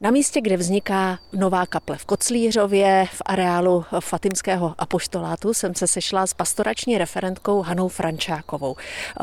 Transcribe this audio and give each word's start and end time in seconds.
Na 0.00 0.10
místě, 0.10 0.40
kde 0.40 0.56
vzniká 0.56 1.18
nová 1.32 1.66
kaple 1.66 1.96
v 1.96 2.04
Koclířově, 2.04 3.06
v 3.12 3.22
areálu 3.26 3.84
Fatimského 4.00 4.74
apoštolátu, 4.78 5.54
jsem 5.54 5.74
se 5.74 5.86
sešla 5.86 6.26
s 6.26 6.34
pastorační 6.34 6.98
referentkou 6.98 7.62
Hanou 7.62 7.88
Frančákovou. 7.88 8.76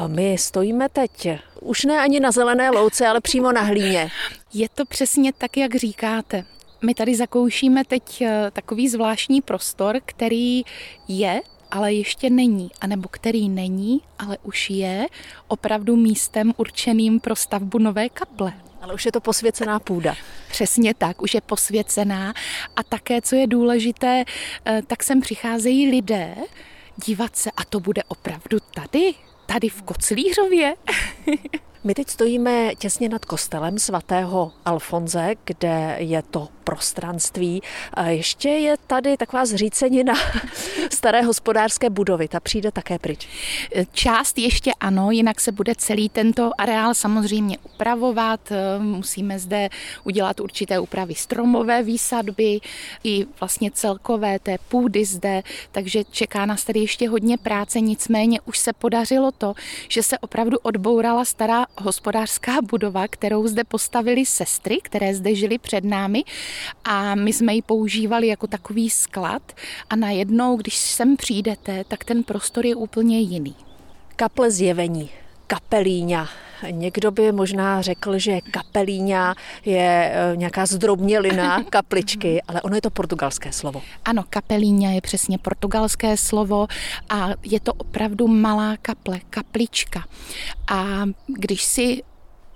My 0.08 0.38
stojíme 0.38 0.90
teď 0.90 1.28
už 1.62 1.84
ne 1.84 2.00
ani 2.00 2.20
na 2.20 2.32
zelené 2.32 2.70
louce, 2.70 3.08
ale 3.08 3.22
přímo 3.22 3.52
na 3.52 3.62
hlíně. 3.62 4.12
Je 4.54 4.70
to 4.70 4.86
přesně 4.86 5.34
tak, 5.34 5.58
jak 5.58 5.76
říkáte. 5.76 6.46
My 6.86 6.94
tady 6.94 7.16
zakoušíme 7.16 7.86
teď 7.86 8.22
eh, 8.22 8.52
takový 8.54 8.90
zvláštní 8.90 9.42
prostor, 9.42 10.00
který 10.06 10.64
je 11.08 11.42
ale 11.72 11.94
ještě 11.94 12.30
není, 12.30 12.72
anebo 12.82 13.10
který 13.10 13.50
není, 13.50 14.02
ale 14.20 14.38
už 14.44 14.70
je 14.70 15.06
opravdu 15.48 15.96
místem 15.96 16.54
určeným 16.58 17.20
pro 17.20 17.36
stavbu 17.36 17.78
nové 17.78 18.10
kaple. 18.10 18.54
Ale 18.82 18.94
už 18.94 19.06
je 19.06 19.12
to 19.12 19.22
posvěcená 19.22 19.80
půda. 19.80 20.16
Přesně 20.54 20.94
tak, 20.94 21.22
už 21.22 21.34
je 21.34 21.42
posvěcená. 21.42 22.34
A 22.76 22.84
také, 22.84 23.22
co 23.22 23.36
je 23.36 23.48
důležité, 23.48 24.24
eh, 24.66 24.82
tak 24.88 25.04
sem 25.04 25.22
přicházejí 25.22 25.92
lidé 25.92 26.36
dívat 27.06 27.36
se, 27.36 27.52
a 27.58 27.66
to 27.66 27.80
bude 27.80 28.04
opravdu 28.08 28.58
tady, 28.74 29.14
tady 29.46 29.70
v 29.70 29.82
Koclířově. 29.82 30.76
My 31.84 31.94
teď 31.94 32.10
stojíme 32.10 32.76
těsně 32.76 33.10
nad 33.10 33.26
kostelem 33.26 33.80
svatého 33.80 34.52
Alfonze, 34.66 35.36
kde 35.44 35.96
je 36.00 36.22
to 36.22 36.48
prostranství. 36.64 37.62
A 37.94 38.08
ještě 38.08 38.50
je 38.50 38.76
tady 38.88 39.18
taková 39.18 39.46
zřícenina 39.46 40.14
staré 41.04 41.22
hospodářské 41.22 41.90
budovy, 41.90 42.28
ta 42.28 42.40
přijde 42.40 42.72
také 42.72 43.00
pryč. 43.00 43.28
Část 43.92 44.38
ještě 44.38 44.72
ano, 44.80 45.12
jinak 45.12 45.42
se 45.42 45.52
bude 45.52 45.76
celý 45.76 46.10
tento 46.10 46.52
areál 46.58 46.94
samozřejmě 46.94 47.58
upravovat. 47.58 48.40
Musíme 48.80 49.40
zde 49.40 49.70
udělat 50.04 50.40
určité 50.40 50.80
úpravy 50.80 51.16
stromové 51.16 51.84
výsadby 51.84 52.60
i 53.04 53.26
vlastně 53.40 53.72
celkové 53.72 54.40
té 54.40 54.58
půdy 54.68 55.06
zde, 55.06 55.44
takže 55.72 56.04
čeká 56.12 56.46
nás 56.46 56.64
tady 56.64 56.80
ještě 56.80 57.10
hodně 57.10 57.38
práce, 57.38 57.80
nicméně 57.80 58.42
už 58.42 58.58
se 58.58 58.74
podařilo 58.74 59.32
to, 59.32 59.54
že 59.90 60.04
se 60.04 60.18
opravdu 60.18 60.58
odbourala 60.58 61.26
stará 61.26 61.66
hospodářská 61.78 62.62
budova, 62.62 63.08
kterou 63.08 63.48
zde 63.48 63.64
postavili 63.64 64.26
sestry, 64.26 64.78
které 64.82 65.16
zde 65.16 65.36
žili 65.36 65.58
před 65.58 65.84
námi 65.84 66.24
a 66.84 67.16
my 67.16 67.34
jsme 67.34 67.56
ji 67.56 67.62
používali 67.62 68.28
jako 68.28 68.48
takový 68.48 68.90
sklad 68.90 69.52
a 69.90 69.96
najednou, 69.96 70.58
když 70.58 70.93
sem 70.94 71.18
přijdete, 71.18 71.84
tak 71.88 72.04
ten 72.04 72.24
prostor 72.24 72.66
je 72.66 72.76
úplně 72.76 73.20
jiný. 73.20 73.56
Kaple 74.16 74.52
zjevení, 74.52 75.10
kapelíňa. 75.48 76.28
Někdo 76.72 77.12
by 77.12 77.32
možná 77.32 77.82
řekl, 77.82 78.20
že 78.20 78.42
kapelíňa 78.42 79.36
je 79.66 80.14
e, 80.14 80.38
nějaká 80.38 80.66
zdrobnělina 80.66 81.64
kapličky, 81.70 82.42
ale 82.48 82.62
ono 82.62 82.76
je 82.76 82.82
to 82.82 82.90
portugalské 82.90 83.52
slovo. 83.52 83.82
Ano, 84.06 84.24
kapelíňa 84.30 84.92
je 84.92 85.02
přesně 85.02 85.38
portugalské 85.38 86.18
slovo 86.18 86.68
a 87.10 87.30
je 87.44 87.60
to 87.60 87.74
opravdu 87.74 88.28
malá 88.28 88.78
kaple, 88.82 89.20
kaplička. 89.30 90.06
A 90.72 91.06
když 91.28 91.64
si 91.64 92.04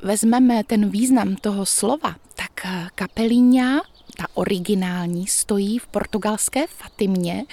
vezmeme 0.03 0.63
ten 0.63 0.89
význam 0.89 1.35
toho 1.35 1.65
slova, 1.65 2.15
tak 2.35 2.65
e, 2.65 2.87
kapelíňa 2.95 3.96
ta 4.17 4.25
originální, 4.33 5.27
stojí 5.27 5.79
v 5.79 5.87
portugalské 5.87 6.67
Fatimě 6.67 7.43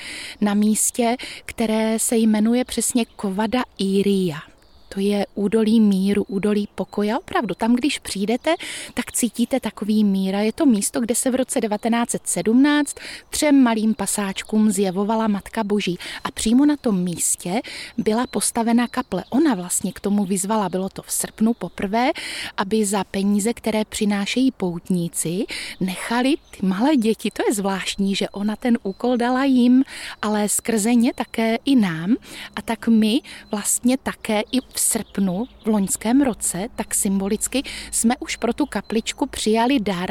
na 0.41 0.55
místě, 0.55 1.17
které 1.45 1.98
se 1.98 2.17
jmenuje 2.17 2.65
přesně 2.65 3.05
Kovada 3.05 3.62
Iria. 3.79 4.54
To 4.95 5.00
je 5.00 5.27
údolí 5.34 5.81
míru, 5.81 6.25
údolí 6.28 6.69
pokoje. 6.75 7.19
Opravdu, 7.19 7.55
tam, 7.55 7.75
když 7.75 7.98
přijdete, 7.98 8.55
tak 8.95 9.12
cítíte 9.12 9.61
takový 9.61 10.05
mír. 10.05 10.36
A 10.36 10.41
je 10.41 10.53
to 10.53 10.67
místo, 10.67 11.01
kde 11.01 11.14
se 11.14 11.31
v 11.31 11.34
roce 11.34 11.61
1917 11.61 12.97
třem 13.31 13.62
malým 13.62 13.95
pasáčkům 13.95 14.70
zjevovala 14.70 15.28
Matka 15.28 15.64
Boží. 15.64 15.98
A 16.25 16.31
přímo 16.31 16.67
na 16.67 16.77
tom 16.77 17.01
místě 17.01 17.61
byla 17.98 18.27
postavena 18.27 18.89
kaple. 18.89 19.24
Ona 19.30 19.55
vlastně 19.55 19.92
k 19.92 20.01
tomu 20.01 20.24
vyzvala, 20.24 20.69
bylo 20.69 20.89
to 20.89 21.02
v 21.02 21.13
srpnu 21.13 21.55
poprvé, 21.55 22.11
aby 22.57 22.86
za 22.86 23.05
peníze, 23.05 23.55
které 23.55 23.85
přinášejí 23.85 24.52
poutníci, 24.52 25.45
nechali 25.80 26.36
ty 26.51 26.67
malé 26.67 26.96
děti. 26.96 27.30
To 27.30 27.42
je 27.48 27.55
zvláštní, 27.55 28.14
že 28.14 28.29
ona 28.29 28.57
ten 28.57 28.79
úkol 28.83 29.17
dala 29.17 29.45
jim, 29.45 29.85
ale 30.23 30.48
skrze 30.48 30.95
ně 30.95 31.13
také 31.14 31.58
i 31.64 31.77
nám. 31.77 32.17
A 32.57 32.63
tak 32.63 32.89
my 32.89 33.20
vlastně 33.51 33.98
také 33.98 34.40
i 34.40 34.61
v 34.74 34.83
srpnu 34.84 35.45
v 35.64 35.67
loňském 35.67 36.22
roce, 36.22 36.68
tak 36.77 36.95
symbolicky 36.95 37.62
jsme 37.90 38.14
už 38.20 38.36
pro 38.36 38.52
tu 38.52 38.67
kapličku 38.67 39.27
přijali 39.27 39.80
dar 39.80 40.11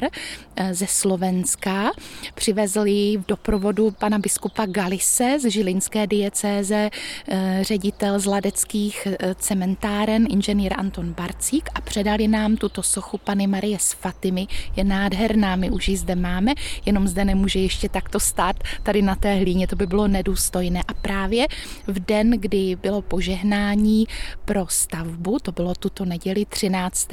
eh, 0.55 0.73
ze 0.73 0.87
Slovenska. 0.87 1.91
Přivezli 2.35 3.17
v 3.17 3.25
doprovodu 3.27 3.91
pana 3.91 4.19
biskupa 4.19 4.65
Galise 4.65 5.37
z 5.39 5.51
Žilinské 5.51 6.07
diecéze, 6.07 6.89
eh, 7.27 7.59
ředitel 7.61 8.19
z 8.19 8.25
Ladeckých 8.25 9.07
eh, 9.07 9.35
cementáren, 9.35 10.27
inženýr 10.29 10.73
Anton 10.77 11.13
Barcík 11.13 11.69
a 11.75 11.81
předali 11.81 12.27
nám 12.27 12.55
tuto 12.55 12.83
sochu 12.83 13.17
Pany 13.17 13.47
Marie 13.47 13.79
z 13.79 13.93
Fatimy. 13.93 14.47
Je 14.75 14.83
nádherná, 14.83 15.55
my 15.55 15.69
už 15.69 15.87
ji 15.87 15.97
zde 15.97 16.15
máme, 16.15 16.53
jenom 16.85 17.07
zde 17.07 17.25
nemůže 17.25 17.59
ještě 17.59 17.89
takto 17.89 18.19
stát 18.19 18.55
tady 18.83 19.01
na 19.01 19.15
té 19.15 19.35
hlíně, 19.35 19.67
to 19.67 19.75
by 19.75 19.87
bylo 19.87 20.07
nedůstojné. 20.07 20.81
A 20.87 20.93
právě 20.93 21.47
v 21.87 21.99
den, 21.99 22.31
kdy 22.31 22.75
bylo 22.75 23.01
požehnání 23.01 24.05
pro 24.45 24.62
stavbu, 24.67 25.39
to 25.39 25.51
bylo 25.51 25.75
tuto 25.75 26.05
neděli 26.05 26.45
13. 26.45 27.09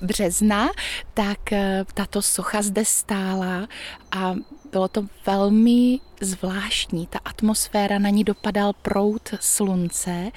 března, 0.00 0.68
tak 1.14 1.52
eh, 1.52 1.84
tato 1.94 2.22
socha 2.22 2.62
zde 2.62 2.84
stála 2.84 3.68
a 4.12 4.34
bylo 4.72 4.88
to 4.88 5.06
velmi 5.26 6.00
zvláštní. 6.20 7.06
Ta 7.06 7.18
atmosféra, 7.24 7.98
na 7.98 8.08
ní 8.08 8.24
dopadal 8.24 8.72
prout 8.72 9.34
slunce, 9.40 10.30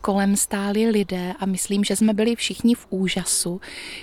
kolem 0.00 0.36
stáli 0.36 0.90
lidé 0.90 1.32
a 1.40 1.46
myslím, 1.46 1.84
že 1.84 1.96
jsme 1.96 2.14
byli 2.14 2.36
všichni 2.36 2.74
v 2.74 2.86
úžasu, 2.90 3.60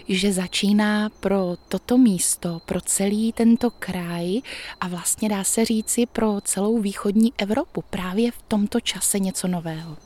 že 0.10 0.34
začíná 0.34 1.10
pro 1.10 1.56
toto 1.68 1.98
místo, 1.98 2.62
pro 2.66 2.82
celý 2.82 3.34
tento 3.34 3.72
kraj 3.72 4.42
a 4.82 4.88
vlastně 4.88 5.30
dá 5.30 5.44
se 5.44 5.66
říci 5.66 6.06
pro 6.06 6.42
celou 6.42 6.80
východní 6.80 7.34
Evropu 7.38 7.84
právě 7.90 8.32
v 8.32 8.42
tomto 8.48 8.80
čase 8.80 9.20
něco 9.20 9.48
nového. 9.48 9.98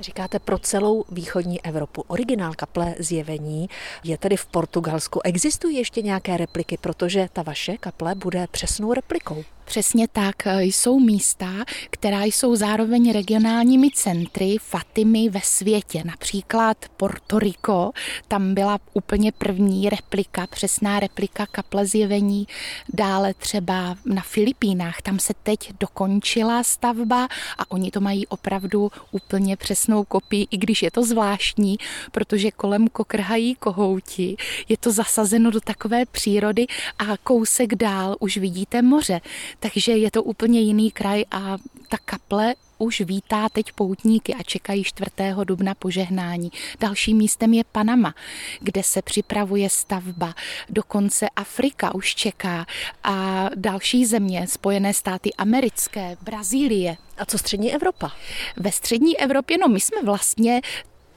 Říkáte 0.00 0.38
pro 0.38 0.58
celou 0.58 1.04
východní 1.12 1.64
Evropu. 1.64 2.04
Originál 2.06 2.52
kaple 2.56 2.94
zjevení 2.98 3.68
je 4.04 4.18
tedy 4.18 4.36
v 4.36 4.46
Portugalsku. 4.46 5.20
Existují 5.24 5.76
ještě 5.76 6.02
nějaké 6.02 6.36
repliky, 6.36 6.76
protože 6.76 7.28
ta 7.32 7.42
vaše 7.42 7.76
kaple 7.76 8.14
bude 8.14 8.46
přesnou 8.50 8.92
replikou. 8.92 9.44
Přesně 9.68 10.08
tak. 10.08 10.46
E, 10.46 10.64
jsou 10.64 11.00
místa, 11.00 11.64
která 11.90 12.24
jsou 12.24 12.56
zároveň 12.56 13.12
regionálními 13.12 13.90
centry 13.90 14.56
Fatimy 14.60 15.28
ve 15.28 15.40
světě. 15.40 16.02
Například 16.04 16.76
Porto 16.96 17.38
Rico, 17.38 17.90
tam 18.28 18.54
byla 18.54 18.78
úplně 18.94 19.32
první 19.32 19.88
replika, 19.88 20.46
přesná 20.46 21.00
replika 21.00 21.46
kaple 21.46 21.86
zjevení. 21.86 22.46
Dále 22.94 23.34
třeba 23.34 23.96
na 24.04 24.22
Filipínách, 24.22 25.02
tam 25.02 25.18
se 25.18 25.34
teď 25.42 25.72
dokončila 25.80 26.62
stavba 26.62 27.28
a 27.58 27.70
oni 27.70 27.90
to 27.90 28.00
mají 28.00 28.26
opravdu 28.26 28.90
úplně 29.12 29.56
přesnou 29.56 30.04
kopii, 30.04 30.46
i 30.50 30.56
když 30.56 30.82
je 30.82 30.90
to 30.90 31.02
zvláštní, 31.02 31.76
protože 32.12 32.50
kolem 32.50 32.88
kokrhají 32.88 33.54
kohouti. 33.54 34.36
Je 34.68 34.76
to 34.76 34.92
zasazeno 34.92 35.50
do 35.50 35.60
takové 35.60 36.06
přírody 36.06 36.66
a 36.98 37.16
kousek 37.16 37.74
dál 37.74 38.16
už 38.20 38.36
vidíte 38.36 38.82
moře. 38.82 39.20
Takže 39.60 39.92
je 39.92 40.10
to 40.10 40.22
úplně 40.22 40.60
jiný 40.60 40.90
kraj 40.90 41.24
a 41.30 41.56
ta 41.88 41.96
kaple 42.04 42.54
už 42.78 43.00
vítá 43.00 43.48
teď 43.48 43.72
poutníky 43.72 44.34
a 44.34 44.42
čekají 44.42 44.84
4. 44.84 45.10
dubna 45.44 45.74
požehnání. 45.74 46.50
Dalším 46.80 47.16
místem 47.16 47.54
je 47.54 47.64
Panama, 47.72 48.14
kde 48.60 48.82
se 48.82 49.02
připravuje 49.02 49.70
stavba. 49.70 50.34
Dokonce 50.68 51.28
Afrika 51.36 51.94
už 51.94 52.14
čeká 52.14 52.66
a 53.04 53.48
další 53.54 54.06
země, 54.06 54.46
Spojené 54.46 54.94
státy 54.94 55.34
americké, 55.34 56.16
Brazílie. 56.22 56.96
A 57.18 57.24
co 57.24 57.38
střední 57.38 57.74
Evropa? 57.74 58.12
Ve 58.56 58.72
střední 58.72 59.18
Evropě, 59.18 59.58
no 59.58 59.68
my 59.68 59.80
jsme 59.80 60.02
vlastně 60.02 60.60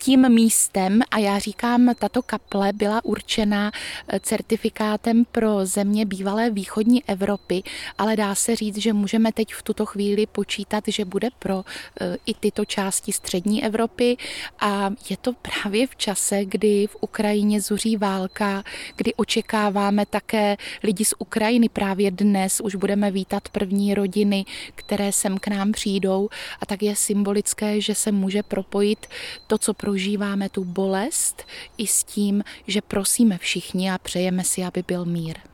tím 0.01 0.29
místem 0.29 1.01
a 1.11 1.17
já 1.17 1.39
říkám, 1.39 1.95
tato 1.99 2.21
kaple 2.21 2.73
byla 2.73 3.05
určena 3.05 3.71
eh, 4.07 4.19
certifikátem 4.19 5.25
pro 5.31 5.65
země 5.65 6.05
bývalé 6.05 6.49
východní 6.49 7.03
Evropy, 7.07 7.63
ale 7.97 8.15
dá 8.15 8.35
se 8.35 8.55
říct, 8.55 8.77
že 8.77 8.93
můžeme 8.93 9.31
teď 9.31 9.53
v 9.53 9.63
tuto 9.63 9.85
chvíli 9.85 10.25
počítat, 10.25 10.83
že 10.87 11.05
bude 11.05 11.29
pro 11.39 11.63
eh, 12.01 12.17
i 12.25 12.33
tyto 12.33 12.65
části 12.65 13.11
střední 13.11 13.63
Evropy 13.63 14.17
a 14.59 14.89
je 15.09 15.17
to 15.17 15.33
právě 15.33 15.87
v 15.87 15.95
čase, 15.95 16.45
kdy 16.45 16.87
v 16.87 16.97
Ukrajině 17.01 17.61
zuří 17.61 17.97
válka, 17.97 18.63
kdy 18.95 19.13
očekáváme 19.13 20.05
také 20.05 20.57
lidi 20.83 21.05
z 21.05 21.13
Ukrajiny. 21.19 21.69
Právě 21.69 22.11
dnes 22.11 22.61
už 22.63 22.75
budeme 22.75 23.11
vítat 23.11 23.49
první 23.49 23.93
rodiny, 23.93 24.45
které 24.75 25.11
sem 25.11 25.37
k 25.37 25.47
nám 25.47 25.71
přijdou 25.71 26.29
a 26.61 26.65
tak 26.65 26.83
je 26.83 26.95
symbolické, 26.95 27.81
že 27.81 27.95
se 27.95 28.11
může 28.11 28.43
propojit 28.43 29.07
to, 29.47 29.57
co 29.57 29.73
pro 29.73 29.90
prožíváme 29.91 30.49
tu 30.49 30.63
bolest 30.63 31.43
i 31.77 31.87
s 31.87 32.03
tím, 32.03 32.43
že 32.67 32.81
prosíme 32.81 33.37
všichni 33.37 33.91
a 33.91 33.97
přejeme 33.97 34.43
si, 34.43 34.63
aby 34.63 34.83
byl 34.87 35.05
mír. 35.05 35.50